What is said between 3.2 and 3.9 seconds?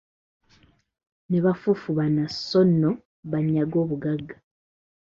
banyage